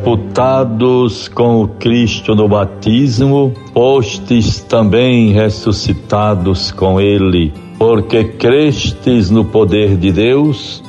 [0.00, 9.98] sepultados com o Cristo no batismo, postes também ressuscitados com ele, porque crestes no poder
[9.98, 10.82] de Deus,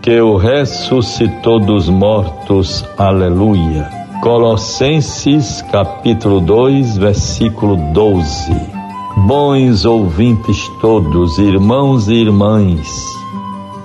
[0.00, 2.82] que o ressuscitou dos mortos.
[2.96, 3.90] Aleluia.
[4.22, 8.50] Colossenses capítulo 2, versículo 12.
[9.26, 12.88] Bons ouvintes todos, irmãos e irmãs,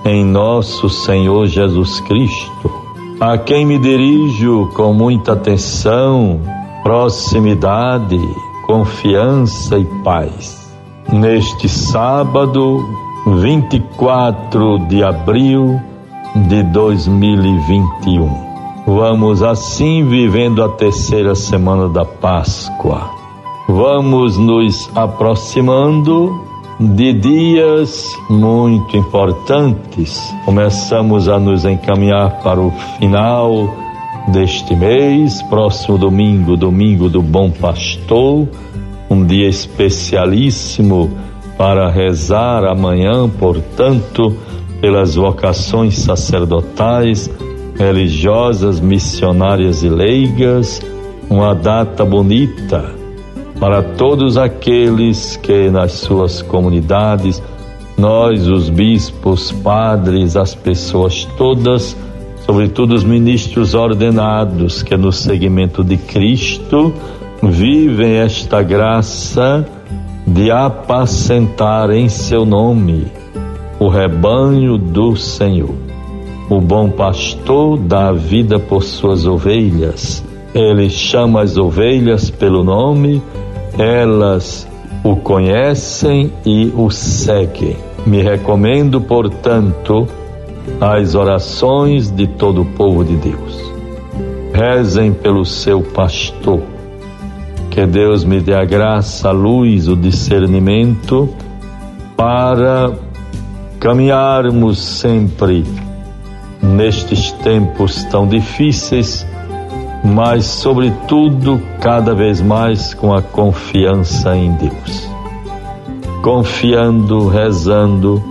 [0.06, 2.83] em nosso Senhor Jesus Cristo,
[3.20, 6.40] a quem me dirijo com muita atenção,
[6.82, 8.18] proximidade,
[8.66, 10.72] confiança e paz.
[11.12, 12.84] Neste sábado,
[13.26, 15.80] 24 de abril
[16.48, 18.44] de 2021.
[18.86, 23.10] Vamos assim vivendo a terceira semana da Páscoa.
[23.68, 26.43] Vamos nos aproximando
[26.80, 30.20] de dias muito importantes.
[30.44, 33.68] Começamos a nos encaminhar para o final
[34.28, 38.48] deste mês, próximo domingo, domingo do Bom Pastor,
[39.08, 41.10] um dia especialíssimo
[41.56, 44.36] para rezar amanhã, portanto,
[44.80, 47.30] pelas vocações sacerdotais,
[47.78, 50.82] religiosas, missionárias e leigas,
[51.30, 53.03] uma data bonita
[53.64, 57.42] para todos aqueles que nas suas comunidades,
[57.96, 61.96] nós, os bispos, padres, as pessoas todas,
[62.44, 66.92] sobretudo os ministros ordenados que no seguimento de Cristo
[67.42, 69.66] vivem esta graça
[70.26, 73.06] de apacentar em seu nome
[73.80, 75.74] o rebanho do Senhor.
[76.50, 80.22] O bom pastor dá vida por suas ovelhas.
[80.54, 83.22] Ele chama as ovelhas pelo nome
[83.78, 84.66] elas
[85.02, 87.76] o conhecem e o seguem.
[88.06, 90.06] Me recomendo, portanto,
[90.80, 93.72] as orações de todo o povo de Deus.
[94.52, 96.60] Rezem pelo seu pastor.
[97.70, 101.28] Que Deus me dê a graça, a luz, o discernimento
[102.16, 102.92] para
[103.80, 105.64] caminharmos sempre
[106.62, 109.26] nestes tempos tão difíceis
[110.04, 115.08] mas, sobretudo, cada vez mais com a confiança em Deus.
[116.22, 118.22] Confiando, rezando,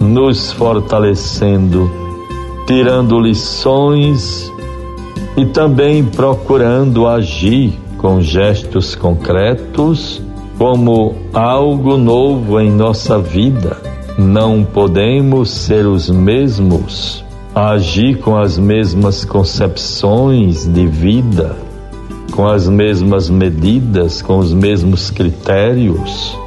[0.00, 1.90] nos fortalecendo,
[2.64, 4.50] tirando lições
[5.36, 10.22] e também procurando agir com gestos concretos
[10.56, 13.76] como algo novo em nossa vida.
[14.16, 17.24] Não podemos ser os mesmos
[17.54, 21.56] a agir com as mesmas concepções de vida,
[22.30, 26.38] com as mesmas medidas, com os mesmos critérios,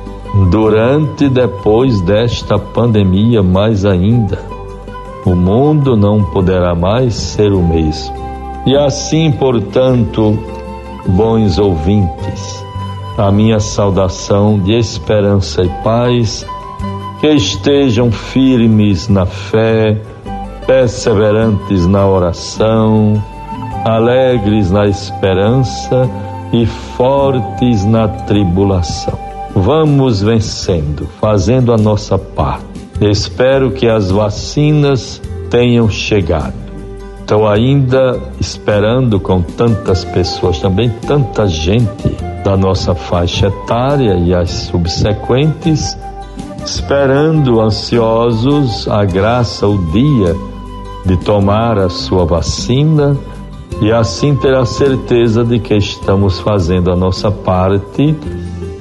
[0.50, 4.40] durante e depois desta pandemia, mais ainda.
[5.26, 8.16] O mundo não poderá mais ser o mesmo.
[8.66, 10.40] E assim, portanto,
[11.06, 12.64] bons ouvintes,
[13.18, 16.46] a minha saudação de esperança e paz,
[17.20, 20.02] que estejam firmes na fé,
[20.66, 23.22] perseverantes na oração,
[23.86, 26.10] alegres na esperança
[26.52, 29.18] e fortes na tribulação.
[29.56, 32.66] Vamos vencendo, fazendo a nossa parte.
[33.02, 36.54] Espero que as vacinas tenham chegado.
[37.20, 42.10] Estou ainda esperando com tantas pessoas, também tanta gente
[42.44, 45.98] da nossa faixa etária e as subsequentes,
[46.66, 50.36] esperando ansiosos a graça, o dia
[51.06, 53.18] de tomar a sua vacina
[53.82, 58.16] e assim ter a certeza de que estamos fazendo a nossa parte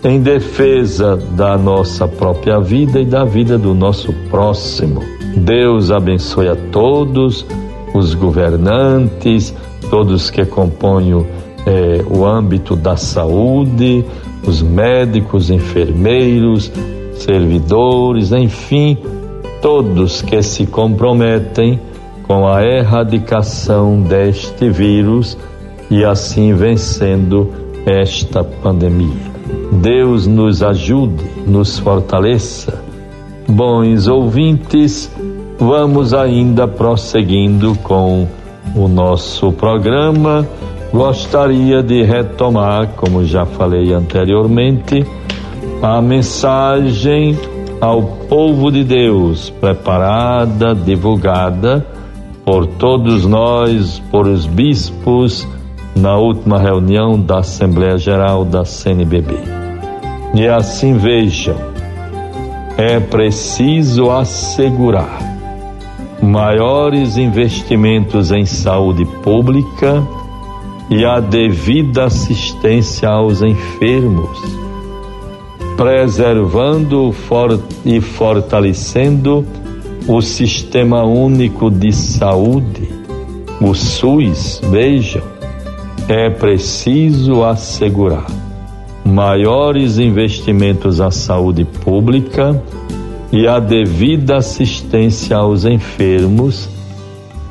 [0.05, 5.03] em defesa da nossa própria vida e da vida do nosso próximo.
[5.37, 7.47] Deus abençoe a todos,
[7.94, 9.54] os governantes,
[9.91, 11.25] todos que compõem
[11.66, 14.04] é, o âmbito da saúde,
[14.47, 16.71] os médicos, enfermeiros,
[17.15, 18.98] servidores, enfim,
[19.60, 21.78] todos que se comprometem
[22.22, 25.36] com a erradicação deste vírus
[25.91, 27.53] e assim vencendo
[27.84, 29.33] esta pandemia.
[29.72, 32.83] Deus nos ajude, nos fortaleça.
[33.48, 35.10] Bons ouvintes,
[35.59, 38.27] vamos ainda prosseguindo com
[38.75, 40.47] o nosso programa.
[40.92, 45.04] Gostaria de retomar, como já falei anteriormente,
[45.83, 47.36] a mensagem
[47.80, 51.84] ao povo de Deus, preparada, divulgada
[52.53, 55.49] por todos nós, por os bispos,
[55.97, 59.37] na última reunião da Assembleia Geral da CNBB.
[60.34, 61.57] E assim vejam,
[62.77, 65.19] é preciso assegurar
[66.22, 70.07] maiores investimentos em saúde pública
[70.91, 74.39] e a devida assistência aos enfermos,
[75.75, 77.15] preservando
[77.83, 79.43] e fortalecendo
[80.07, 82.89] o Sistema Único de Saúde,
[83.60, 84.60] o SUS.
[84.71, 85.22] Vejam,
[86.09, 88.27] é preciso assegurar
[89.04, 92.60] maiores investimentos à saúde pública
[93.31, 96.69] e a devida assistência aos enfermos,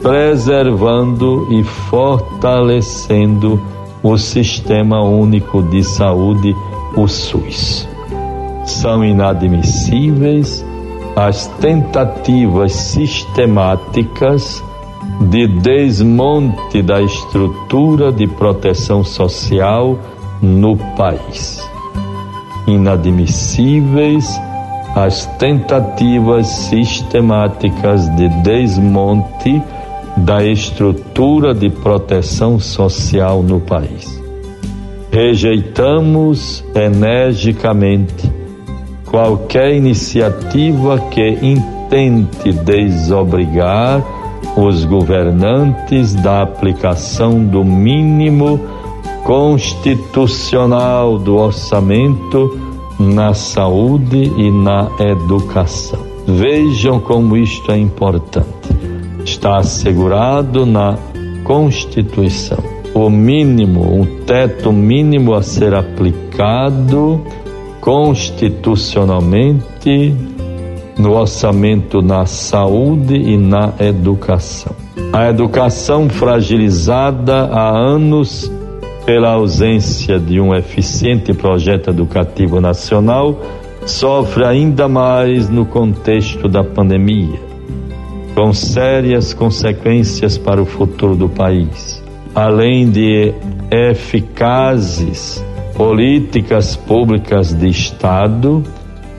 [0.02, 3.62] preservando e fortalecendo
[4.04, 6.56] o Sistema Único de Saúde,
[6.96, 7.88] o SUS.
[8.66, 10.66] São inadmissíveis
[11.16, 14.64] as tentativas sistemáticas
[15.30, 20.00] de desmonte da estrutura de proteção social
[20.42, 21.70] no país.
[22.68, 24.40] Inadmissíveis
[24.96, 29.62] as tentativas sistemáticas de desmonte
[30.18, 34.22] da estrutura de proteção social no país.
[35.12, 38.41] Rejeitamos energicamente
[39.12, 44.02] qualquer iniciativa que intente desobrigar
[44.56, 48.58] os governantes da aplicação do mínimo
[49.26, 52.58] constitucional do orçamento
[52.98, 56.00] na saúde e na educação.
[56.26, 58.48] Vejam como isto é importante.
[59.26, 60.98] Está assegurado na
[61.44, 67.22] Constituição o mínimo, um teto mínimo a ser aplicado
[67.82, 70.16] constitucionalmente
[70.98, 74.74] no orçamento na saúde e na educação.
[75.12, 78.50] A educação fragilizada há anos
[79.06, 83.40] pela ausência de um eficiente projeto educativo nacional,
[83.86, 87.40] sofre ainda mais no contexto da pandemia,
[88.36, 92.02] com sérias consequências para o futuro do país.
[92.34, 93.34] Além de
[93.72, 95.44] eficazes
[95.82, 98.64] políticas públicas de Estado,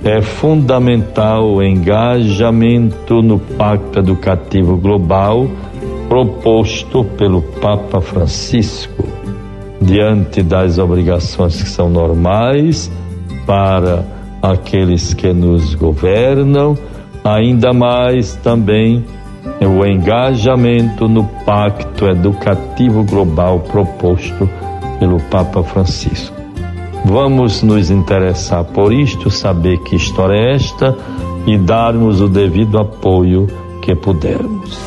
[0.04, 5.48] é fundamental o engajamento no Pacto Educativo Global
[6.08, 9.04] proposto pelo Papa Francisco
[9.80, 12.88] diante das obrigações que são normais
[13.44, 14.04] para
[14.40, 16.78] aqueles que nos governam,
[17.24, 19.04] ainda mais também
[19.60, 24.48] o engajamento no Pacto Educativo Global proposto
[25.00, 26.41] pelo Papa Francisco.
[27.04, 30.96] Vamos nos interessar por isto, saber que história é esta
[31.46, 33.49] e darmos o devido apoio
[33.81, 34.78] que pudermos.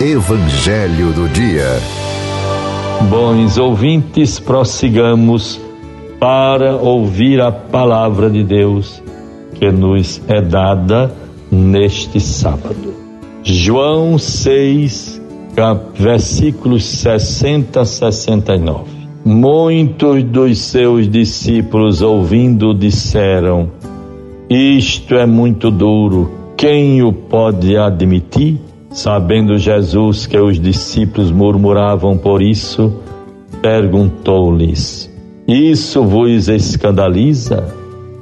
[0.00, 1.68] Evangelho do Dia.
[3.08, 5.60] Bons ouvintes, prossigamos
[6.18, 9.02] para ouvir a palavra de Deus
[9.54, 11.12] que nos é dada
[11.50, 12.94] neste sábado.
[13.42, 15.20] João 6,
[15.94, 19.01] versículos 60 a 69.
[19.24, 23.70] Muitos dos seus discípulos, ouvindo, disseram:
[24.50, 28.58] Isto é muito duro, quem o pode admitir?
[28.90, 32.92] Sabendo Jesus que os discípulos murmuravam por isso,
[33.62, 35.08] perguntou-lhes:
[35.46, 37.72] Isso vos escandaliza?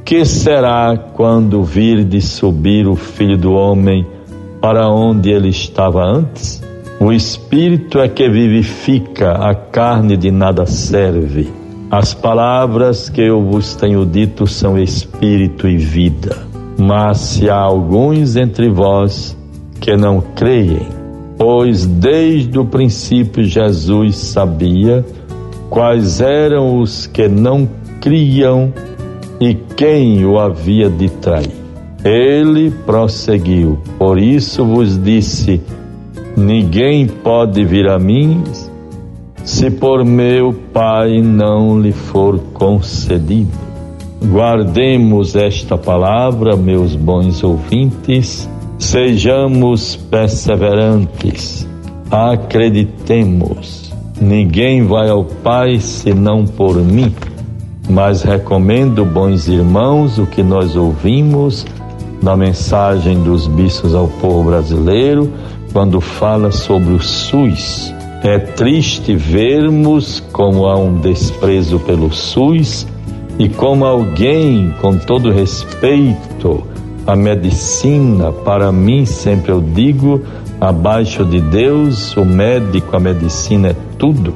[0.04, 4.06] Que será quando virdes subir o Filho do Homem
[4.60, 6.62] para onde ele estava antes?
[7.02, 11.48] O Espírito é que vivifica, a carne de nada serve.
[11.90, 16.36] As palavras que eu vos tenho dito são Espírito e vida.
[16.76, 19.34] Mas se há alguns entre vós
[19.80, 20.86] que não creem,
[21.38, 25.02] pois desde o princípio Jesus sabia
[25.70, 27.66] quais eram os que não
[27.98, 28.74] criam
[29.40, 31.56] e quem o havia de trair.
[32.04, 35.62] Ele prosseguiu: Por isso vos disse:
[36.40, 38.42] Ninguém pode vir a mim
[39.44, 43.58] se por meu Pai não lhe for concedido.
[44.22, 48.48] Guardemos esta palavra, meus bons ouvintes
[48.80, 51.68] Sejamos perseverantes,
[52.10, 53.92] acreditemos.
[54.18, 57.14] Ninguém vai ao Pai senão por mim.
[57.90, 61.66] Mas recomendo, bons irmãos, o que nós ouvimos
[62.22, 65.30] na mensagem dos bispos ao povo brasileiro,
[65.72, 67.92] quando fala sobre o SUS.
[68.22, 72.86] É triste vermos como há um desprezo pelo SUS
[73.38, 76.62] e como alguém, com todo respeito,
[77.06, 80.22] a medicina, para mim, sempre eu digo,
[80.60, 84.34] abaixo de Deus, o médico, a medicina é tudo.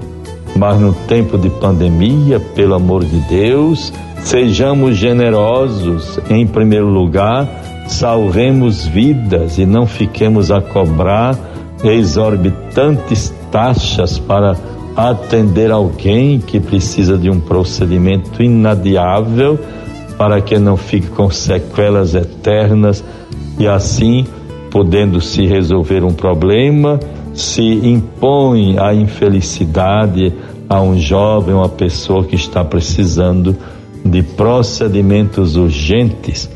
[0.57, 7.47] Mas no tempo de pandemia, pelo amor de Deus, sejamos generosos, em primeiro lugar,
[7.87, 11.39] salvemos vidas e não fiquemos a cobrar
[11.83, 14.57] exorbitantes taxas para
[14.97, 19.59] atender alguém que precisa de um procedimento inadiável
[20.17, 23.05] para que não fique com sequelas eternas
[23.59, 24.25] e assim,
[24.71, 26.99] podendo se resolver um problema,
[27.33, 30.33] se impõe a infelicidade
[30.69, 33.57] a um jovem, uma pessoa que está precisando
[34.05, 36.49] de procedimentos urgentes.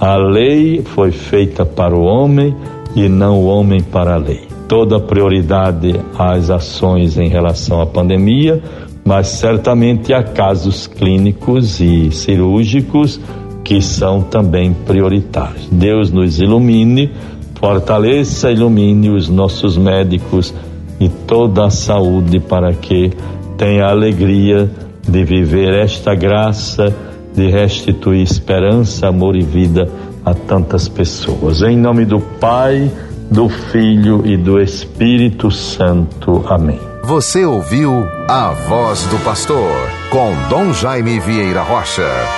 [0.00, 2.54] A lei foi feita para o homem
[2.94, 4.46] e não o homem para a lei.
[4.68, 8.62] Toda prioridade às ações em relação à pandemia,
[9.04, 13.20] mas certamente há casos clínicos e cirúrgicos
[13.64, 15.66] que são também prioritários.
[15.72, 17.10] Deus nos ilumine,
[17.56, 20.54] fortaleça, ilumine os nossos médicos
[21.00, 23.10] e toda a saúde para que
[23.56, 24.70] tenha a alegria
[25.08, 26.94] de viver esta graça,
[27.38, 29.88] de restituir esperança, amor e vida
[30.24, 31.62] a tantas pessoas.
[31.62, 32.90] Em nome do Pai,
[33.30, 36.44] do Filho e do Espírito Santo.
[36.48, 36.80] Amém.
[37.04, 39.72] Você ouviu a voz do pastor
[40.10, 42.37] com Dom Jaime Vieira Rocha.